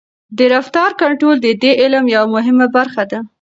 د 0.37 0.39
رفتار 0.53 0.89
کنټرول 1.01 1.35
د 1.41 1.47
دې 1.63 1.71
علم 1.81 2.05
یوه 2.15 2.27
مهمه 2.35 2.67
برخه 2.75 3.03
ده. 3.11 3.19